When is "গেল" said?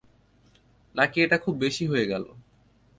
2.05-2.25